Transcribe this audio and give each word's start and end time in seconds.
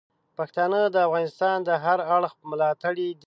پښتانه 0.37 0.79
د 0.93 0.95
افغانستان 1.07 1.57
د 1.67 1.69
هر 1.83 1.99
اړخ 2.15 2.33
ملاتړي 2.51 3.09
دي. 3.17 3.19